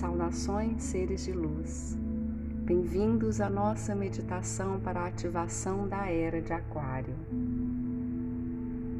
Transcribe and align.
Saudações, 0.00 0.82
seres 0.82 1.26
de 1.26 1.32
luz. 1.32 1.94
Bem-vindos 2.64 3.38
à 3.38 3.50
nossa 3.50 3.94
meditação 3.94 4.80
para 4.80 5.00
a 5.00 5.06
ativação 5.06 5.86
da 5.86 6.10
era 6.10 6.40
de 6.40 6.54
Aquário. 6.54 7.14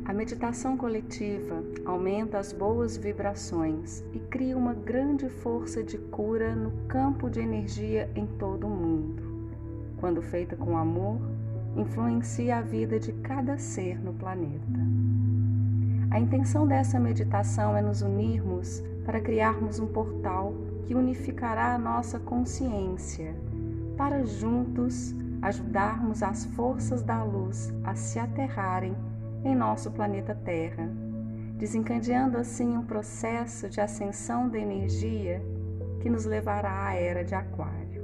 A 0.05 0.13
meditação 0.13 0.77
coletiva 0.77 1.65
aumenta 1.87 2.39
as 2.39 2.53
boas 2.53 2.99
vibrações 2.99 4.05
e 4.13 4.19
cria 4.19 4.55
uma 4.55 4.75
grande 4.75 5.27
força 5.31 5.83
de 5.83 5.97
cura 5.97 6.55
no 6.55 6.71
campo 6.87 7.31
de 7.31 7.41
energia 7.41 8.11
em 8.15 8.27
todo 8.27 8.67
o 8.67 8.71
mundo. 8.71 9.23
Quando 10.01 10.21
feita 10.21 10.55
com 10.55 10.77
amor, 10.77 11.19
influencia 11.77 12.59
a 12.59 12.61
vida 12.61 13.01
de 13.01 13.15
cada 13.15 13.57
ser 13.57 13.99
no 13.99 14.13
planeta. 14.13 14.81
A 16.11 16.21
intenção 16.21 16.67
dessa 16.67 17.01
meditação 17.01 17.75
é 17.75 17.81
nos 17.81 18.03
unirmos 18.03 18.83
para 19.07 19.19
criarmos 19.19 19.79
um 19.79 19.87
portal 19.87 20.53
que 20.87 20.95
unificará 20.95 21.75
a 21.75 21.79
nossa 21.79 22.19
consciência, 22.19 23.35
para 23.97 24.25
juntos 24.25 25.15
ajudarmos 25.43 26.23
as 26.23 26.45
forças 26.45 27.03
da 27.03 27.23
luz 27.23 27.73
a 27.85 27.95
se 27.95 28.19
aterrarem 28.19 28.95
em 29.45 29.55
nosso 29.55 29.91
planeta 29.91 30.35
Terra, 30.35 30.89
desencadeando 31.57 32.39
assim 32.39 32.77
um 32.77 32.85
processo 32.85 33.69
de 33.69 33.81
ascensão 33.81 34.49
da 34.49 34.59
energia 34.59 35.43
que 36.01 36.11
nos 36.11 36.25
levará 36.25 36.87
à 36.87 36.95
era 36.95 37.25
de 37.25 37.35
Aquário. 37.35 38.03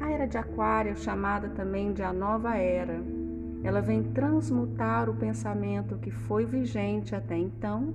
A 0.00 0.10
era 0.10 0.26
de 0.26 0.38
Aquário, 0.38 0.96
chamada 0.96 1.48
também 1.48 1.92
de 1.92 2.02
a 2.02 2.12
nova 2.12 2.56
era, 2.56 3.00
ela 3.64 3.80
vem 3.80 4.02
transmutar 4.02 5.10
o 5.10 5.16
pensamento 5.16 5.98
que 5.98 6.10
foi 6.10 6.46
vigente 6.46 7.14
até 7.14 7.36
então, 7.36 7.92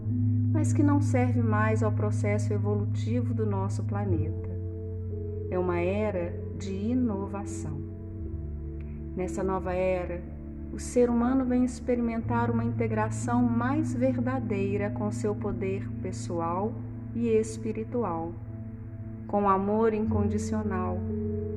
mas 0.54 0.72
que 0.72 0.84
não 0.84 1.02
serve 1.02 1.42
mais 1.42 1.82
ao 1.82 1.92
processo 1.92 2.54
evolutivo 2.54 3.34
do 3.34 3.44
nosso 3.44 3.84
planeta. 3.84 4.50
É 5.50 5.58
uma 5.58 5.80
era 5.80 6.32
de 6.60 6.72
inovação. 6.72 7.82
Nessa 9.16 9.44
nova 9.44 9.74
era, 9.74 10.24
o 10.72 10.80
ser 10.80 11.10
humano 11.10 11.44
vem 11.44 11.66
experimentar 11.66 12.52
uma 12.52 12.64
integração 12.64 13.42
mais 13.42 13.94
verdadeira 13.94 14.92
com 14.92 15.12
seu 15.12 15.36
poder 15.36 15.90
pessoal 16.02 16.74
e 17.16 17.28
espiritual, 17.28 18.32
com 19.28 19.50
amor 19.50 19.94
incondicional, 19.94 21.00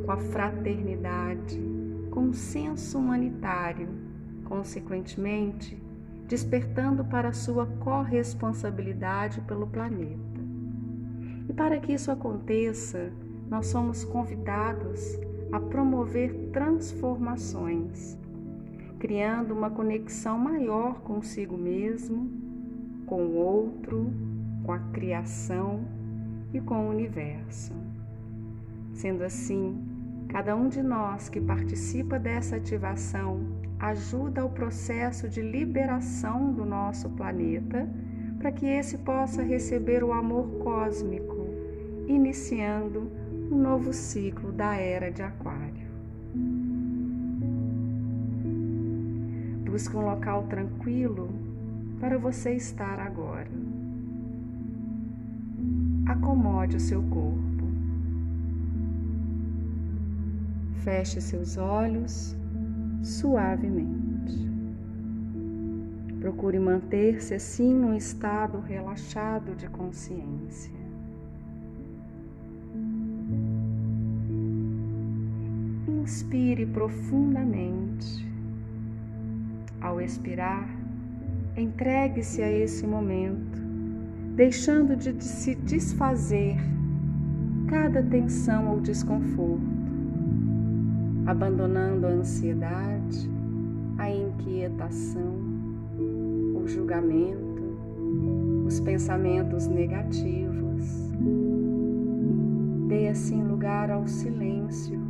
com 0.05 0.13
a 0.13 0.17
fraternidade, 0.17 1.61
com 2.11 2.31
o 2.31 2.35
senso 2.35 2.99
humanitário, 2.99 3.89
consequentemente, 4.45 5.86
despertando 6.27 7.05
para 7.05 7.33
sua 7.33 7.67
corresponsabilidade 7.67 9.41
pelo 9.43 9.67
planeta. 9.67 10.41
E 11.49 11.53
para 11.53 11.79
que 11.79 11.93
isso 11.93 12.11
aconteça, 12.11 13.13
nós 13.49 13.67
somos 13.67 14.05
convidados 14.05 15.19
a 15.53 15.61
promover 15.61 16.51
transformações, 16.53 18.19
criando 18.99 19.55
uma 19.55 19.71
conexão 19.71 20.37
maior 20.39 21.01
consigo 21.03 21.57
mesmo, 21.57 22.29
com 23.07 23.23
o 23.23 23.35
outro, 23.37 24.13
com 24.65 24.73
a 24.73 24.79
criação 24.79 25.85
e 26.53 26.61
com 26.61 26.87
o 26.87 26.91
universo. 26.91 27.73
Sendo 28.93 29.23
assim, 29.23 29.79
cada 30.29 30.57
um 30.57 30.69
de 30.69 30.83
nós 30.83 31.29
que 31.29 31.41
participa 31.41 32.19
dessa 32.19 32.57
ativação 32.57 33.66
ajuda 33.79 34.41
ao 34.41 34.51
processo 34.51 35.29
de 35.29 35.43
liberação 35.43 36.53
do 36.53 36.65
nosso 36.65 37.11
planeta 37.11 37.89
para 38.39 38.53
que 38.53 38.67
esse 38.67 38.99
possa 38.99 39.43
receber 39.43 40.03
o 40.03 40.13
amor 40.13 40.47
cósmico, 40.63 41.47
iniciando 42.07 43.11
um 43.51 43.57
novo 43.57 43.93
ciclo 43.93 44.53
da 44.53 44.75
era 44.75 45.11
de 45.11 45.23
Aquário. 45.23 45.87
Busque 49.65 49.97
um 49.97 50.05
local 50.07 50.45
tranquilo 50.45 51.29
para 52.01 52.19
você 52.19 52.55
estar 52.55 52.99
agora. 52.99 53.51
Acomode 56.07 56.77
o 56.77 56.81
seu 56.81 57.03
corpo. 57.03 57.67
Feche 60.83 61.21
seus 61.21 61.57
olhos 61.57 62.37
suavemente. 63.03 64.47
Procure 66.21 66.59
manter-se 66.59 67.35
assim 67.35 67.73
num 67.73 67.95
estado 67.95 68.61
relaxado 68.61 69.55
de 69.55 69.69
consciência. 69.69 70.75
Inspire 75.89 76.67
profundamente 76.67 78.27
ao 79.81 80.01
expirar, 80.01 80.69
entregue-se 81.57 82.43
a 82.43 82.51
esse 82.51 82.87
momento, 82.87 83.61
deixando 84.35 84.97
de 84.97 85.23
se 85.23 85.55
desfazer 85.55 86.57
cada 87.69 88.03
tensão 88.03 88.73
ou 88.73 88.81
desconforto, 88.81 89.76
abandonando 91.27 92.07
a 92.07 92.11
ansiedade, 92.11 93.29
a 93.99 94.11
inquietação, 94.11 95.35
o 96.55 96.67
julgamento, 96.67 97.63
os 98.65 98.81
pensamentos 98.81 99.67
negativos. 99.67 101.13
Dê 102.89 103.09
assim 103.09 103.43
lugar 103.43 103.91
ao 103.91 104.07
silêncio, 104.07 105.01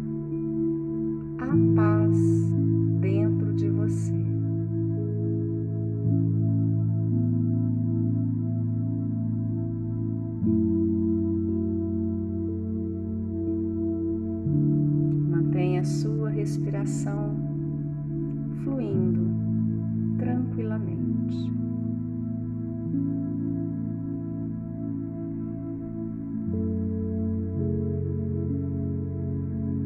à 1.39 1.77
paz 1.77 2.57
respiração 16.57 17.37
fluindo 18.65 19.29
tranquilamente. 20.17 21.53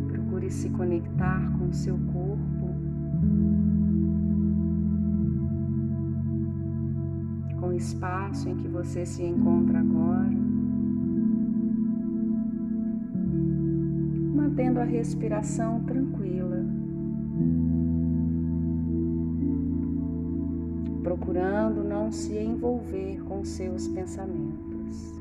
Procure 0.07 0.51
se 0.51 0.71
conectar 0.71 1.59
com 1.59 1.67
o 1.67 1.75
seu 1.75 1.99
corpo, 2.13 2.71
com 7.59 7.67
o 7.67 7.73
espaço 7.75 8.49
em 8.49 8.57
que 8.57 8.69
você 8.69 9.05
se 9.05 9.25
encontra 9.25 9.81
agora. 9.81 10.51
mantendo 14.61 14.81
a 14.81 14.85
respiração 14.85 15.81
tranquila, 15.85 16.40
procurando 21.11 21.83
não 21.83 22.13
se 22.13 22.39
envolver 22.39 23.21
com 23.25 23.45
seus 23.45 23.89
pensamentos. 23.89 25.20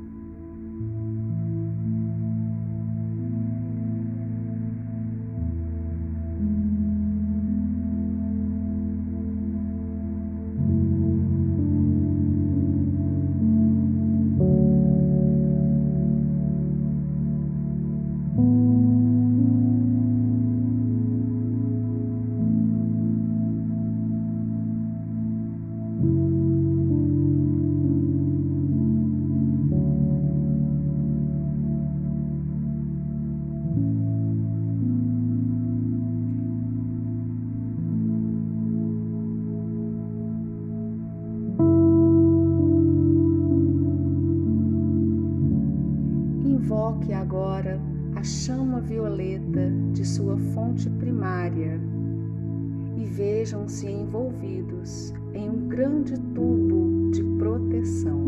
viram-se 53.70 53.88
envolvidos 53.88 55.14
em 55.34 55.48
um 55.48 55.68
grande 55.68 56.20
tubo 56.34 57.12
de 57.12 57.24
proteção. 57.38 58.20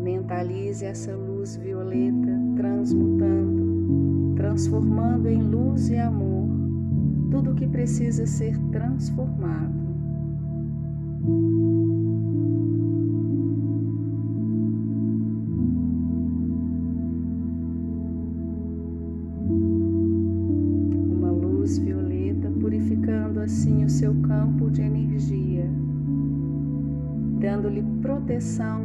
Mentalize 0.00 0.84
essa 0.84 1.14
luz 1.16 1.56
violeta 1.56 2.30
transmutando, 2.56 4.34
transformando 4.36 5.28
em 5.28 5.42
luz 5.42 5.90
e 5.90 5.96
amor 5.96 6.48
tudo 7.30 7.50
o 7.50 7.54
que 7.54 7.66
precisa 7.66 8.26
ser 8.26 8.56
transformado. 8.70 9.80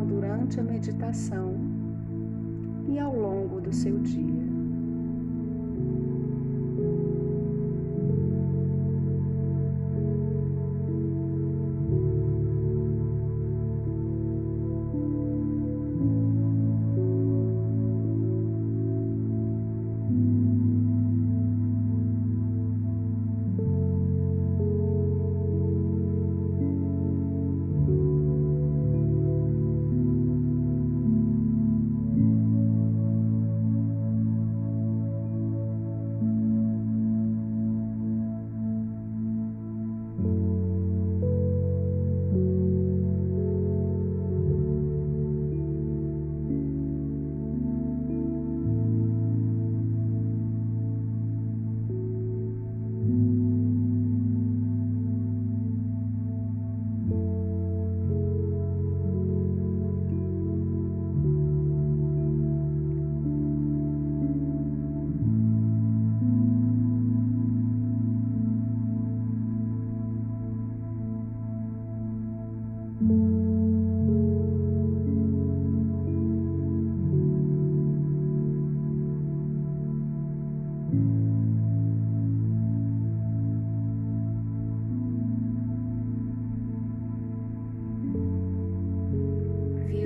Durante 0.05 0.59
a 0.59 0.63
meditação 0.63 1.55
e 2.89 2.99
ao 2.99 3.15
longo 3.15 3.61
do 3.61 3.73
seu 3.73 3.97
dia. 3.99 4.54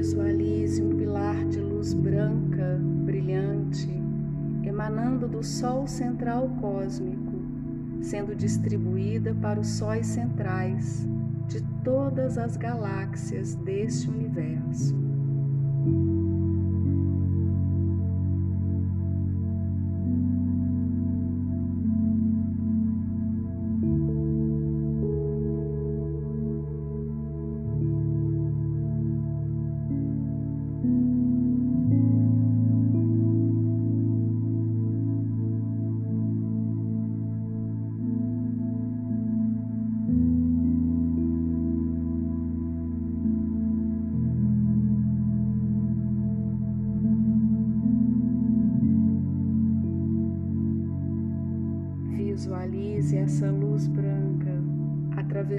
Visualize 0.09 0.81
um 0.81 0.97
pilar 0.97 1.45
de 1.49 1.59
luz 1.59 1.93
branca, 1.93 2.79
brilhante, 3.05 3.87
emanando 4.63 5.27
do 5.27 5.43
Sol 5.43 5.85
central 5.85 6.49
cósmico, 6.59 7.39
sendo 8.01 8.33
distribuída 8.33 9.35
para 9.35 9.59
os 9.59 9.67
sóis 9.67 10.07
centrais 10.07 11.07
de 11.47 11.61
todas 11.83 12.39
as 12.39 12.57
galáxias 12.57 13.53
deste 13.53 14.09
universo. 14.09 14.95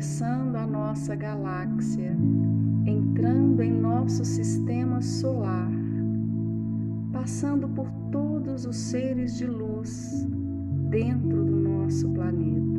Atravessando 0.01 0.57
a 0.57 0.67
nossa 0.67 1.15
galáxia, 1.15 2.17
entrando 2.87 3.63
em 3.63 3.71
nosso 3.71 4.25
sistema 4.25 5.03
solar, 5.03 5.71
passando 7.13 7.69
por 7.69 7.87
todos 8.11 8.65
os 8.65 8.77
seres 8.77 9.37
de 9.37 9.47
luz 9.47 10.27
dentro 10.89 11.45
do 11.45 11.55
nosso 11.55 12.09
planeta. 12.09 12.70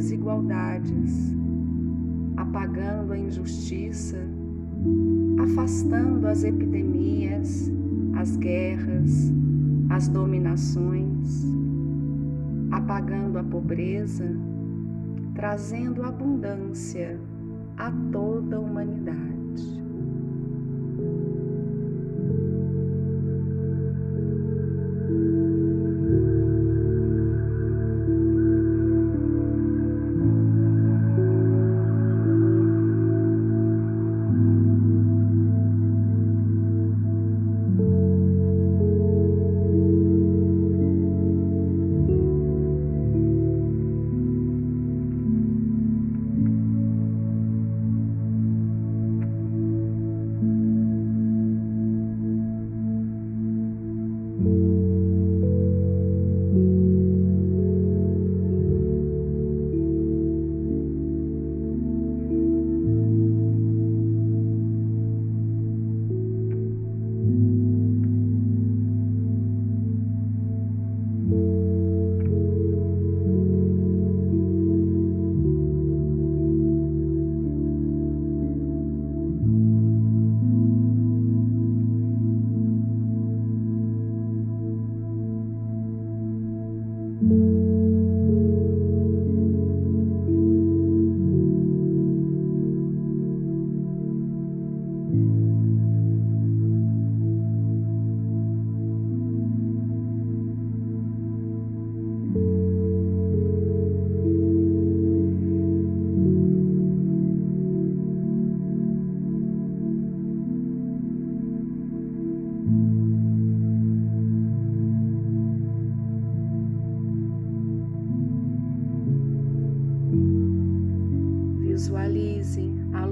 Desigualdades, 0.00 1.36
apagando 2.34 3.12
a 3.12 3.18
injustiça, 3.18 4.16
afastando 5.42 6.26
as 6.26 6.42
epidemias, 6.42 7.70
as 8.16 8.34
guerras, 8.36 9.30
as 9.90 10.08
dominações, 10.08 11.44
apagando 12.70 13.38
a 13.38 13.44
pobreza, 13.44 14.24
trazendo 15.34 16.02
abundância 16.02 17.20
a 17.76 17.92
toda 18.10 18.56
a 18.56 18.60
humanidade. 18.60 19.39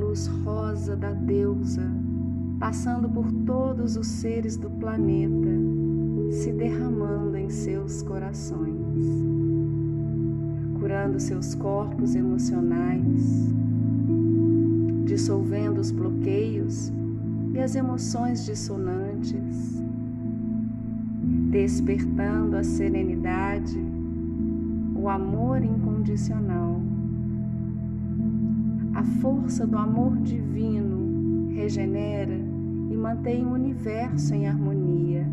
Luz 0.08 0.26
rosa 0.42 0.96
da 0.96 1.12
deusa 1.12 1.82
passando 2.58 3.10
por 3.10 3.30
todos 3.44 3.94
os 3.94 4.06
seres 4.06 4.56
do 4.56 4.70
planeta, 4.70 5.50
se 6.32 6.50
derramando 6.50 7.36
em 7.36 7.50
seus 7.50 8.02
corações, 8.02 9.04
curando 10.80 11.20
seus 11.20 11.54
corpos 11.54 12.14
emocionais, 12.14 13.52
dissolvendo 15.04 15.78
os 15.78 15.90
bloqueios 15.90 16.90
e 17.52 17.58
as 17.58 17.76
emoções 17.76 18.46
dissonantes, 18.46 19.82
despertando 21.50 22.56
a 22.56 22.64
serenidade, 22.64 23.78
o 24.96 25.06
amor 25.06 25.62
incondicional 25.62 26.67
a 28.98 29.04
força 29.22 29.64
do 29.64 29.78
amor 29.78 30.16
divino 30.22 31.54
regenera 31.54 32.34
e 32.34 32.96
mantém 32.96 33.46
o 33.46 33.52
universo 33.52 34.34
em 34.34 34.48
harmonia, 34.48 35.24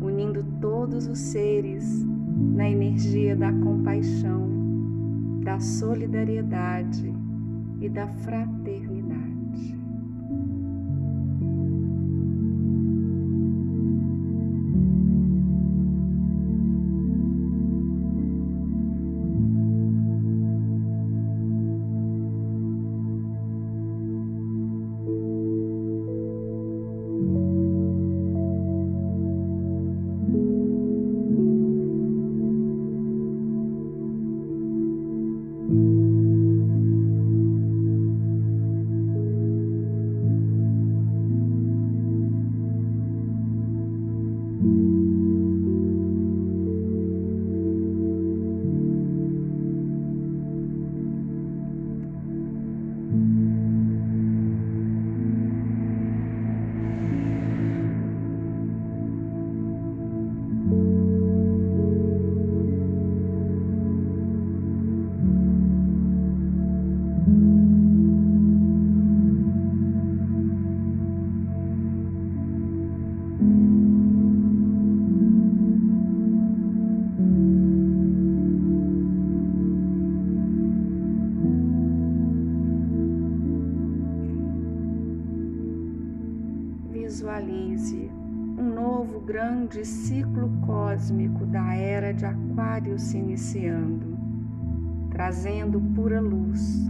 unindo 0.00 0.42
todos 0.60 1.06
os 1.06 1.20
seres 1.20 2.04
na 2.04 2.68
energia 2.68 3.36
da 3.36 3.52
compaixão, 3.52 5.40
da 5.44 5.60
solidariedade 5.60 7.14
e 7.80 7.88
da 7.88 8.08
fraternidade. 8.08 8.81
Grande 89.32 89.82
ciclo 89.82 90.50
cósmico 90.60 91.46
da 91.46 91.74
era 91.74 92.12
de 92.12 92.26
Aquário 92.26 92.98
se 92.98 93.16
iniciando, 93.16 94.14
trazendo 95.08 95.80
pura 95.94 96.20
luz, 96.20 96.86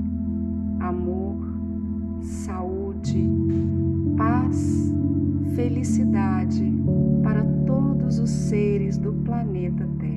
amor, 0.80 1.36
saúde, 2.20 3.24
paz, 4.16 4.92
felicidade 5.54 6.64
para 7.22 7.44
todos 7.64 8.18
os 8.18 8.30
seres 8.30 8.98
do 8.98 9.12
planeta 9.12 9.88
Terra. 10.00 10.12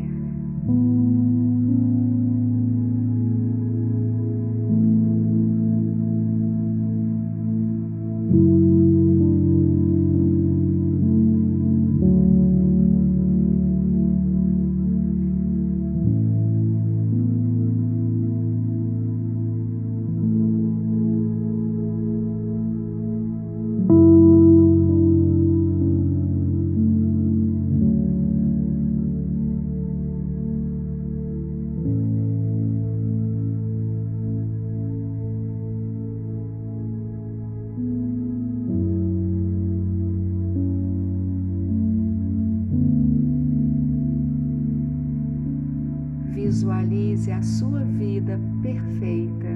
Vida 47.98 48.40
perfeita 48.62 49.48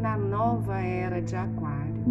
na 0.00 0.16
nova 0.16 0.78
era 0.80 1.20
de 1.20 1.34
Aquário. 1.34 2.04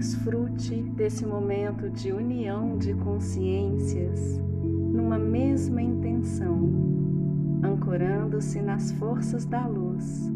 Desfrute 0.00 0.82
desse 0.96 1.26
momento 1.26 1.90
de 1.90 2.10
união 2.10 2.78
de 2.78 2.94
consciências 2.94 4.40
numa 4.64 5.18
mesma 5.18 5.82
intenção, 5.82 6.70
ancorando-se 7.62 8.62
nas 8.62 8.92
forças 8.92 9.44
da 9.44 9.66
luz 9.66 10.32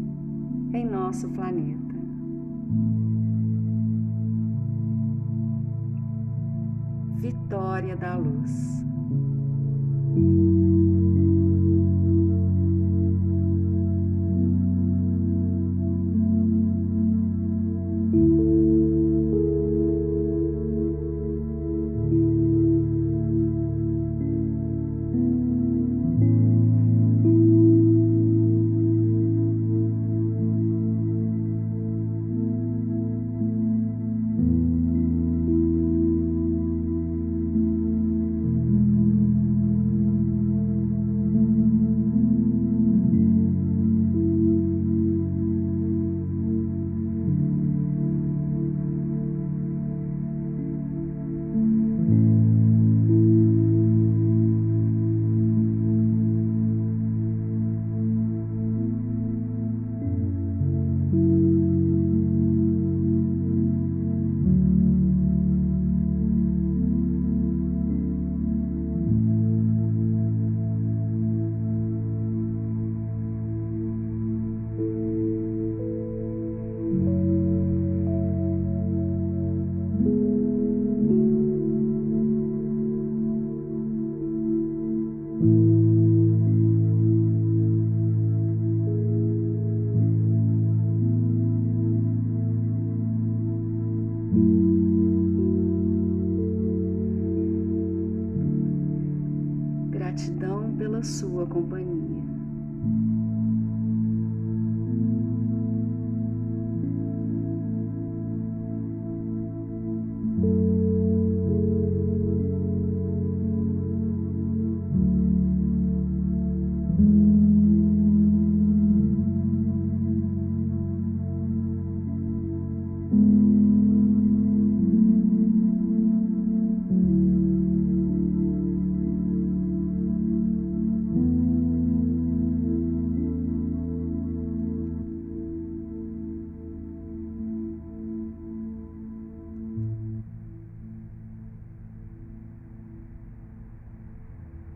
em 0.71 0.85
nosso 0.85 1.27
planeta. 1.29 1.95
Vitória 7.15 7.97
da 7.97 8.15
Luz. 8.17 8.85